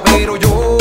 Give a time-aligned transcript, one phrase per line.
[0.00, 0.78] pero yo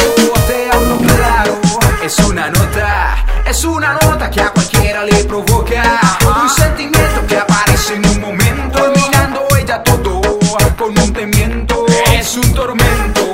[0.48, 1.60] te hablo claro.
[2.02, 6.00] Es una nota, es una nota que a cualquiera le provoca
[6.42, 10.22] un sentimiento que aparece en un momento, dominando ella todo
[10.78, 11.86] con un temiento.
[12.14, 13.32] Es un tormento,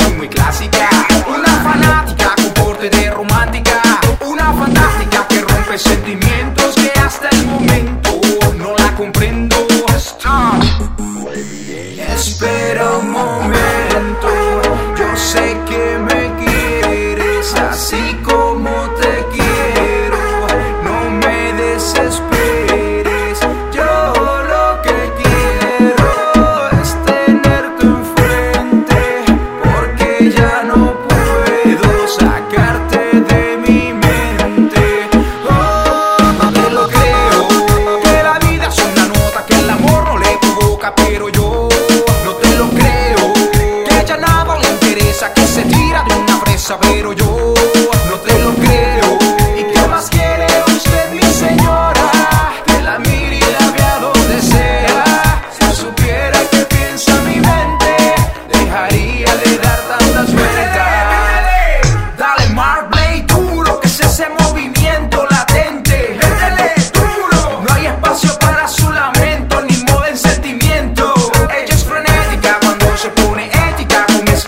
[0.00, 0.88] muy muy clásica,
[1.28, 3.80] una fanática con porte de romántica,
[4.26, 8.20] una fantástica que rompe sentimientos que hasta el momento
[8.56, 9.56] no la comprendo.
[9.96, 10.62] Stop.
[12.14, 13.91] Espera un momento,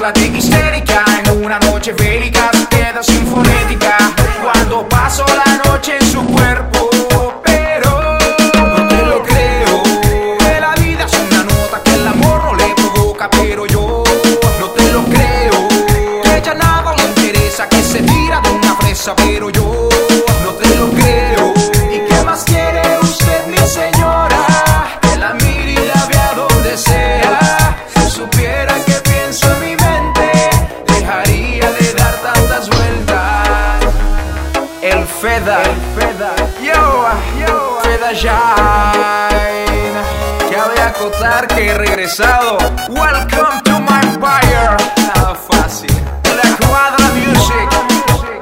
[0.04, 1.04] mezcla de histérica.
[1.24, 3.96] En una noche bélica queda sin fonética.
[4.42, 6.90] Cuando paso la noche en su cuerpo,
[7.42, 8.18] pero
[8.54, 9.82] no te lo creo.
[10.38, 14.04] Que la vida es una nota que el amor no le provoca, pero yo
[14.60, 15.68] no te lo creo.
[16.22, 19.88] Que ella nada le interesa, que se tira de una fresa, pero yo
[20.44, 21.23] no te lo creo.
[35.34, 35.62] Freda,
[35.96, 37.08] Freda, yo,
[37.40, 38.30] yo, Freda Shine.
[40.48, 42.56] Cabe acotar que he regresado.
[42.88, 44.76] Welcome to my fire.
[44.96, 45.90] Nada fácil.
[46.36, 47.68] La cuadra music,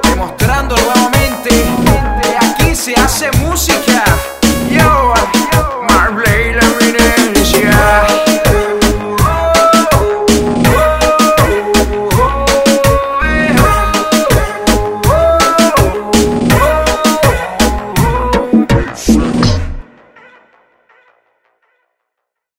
[0.03, 1.49] demostrando nuevamente
[2.21, 4.03] que aquí se hace música.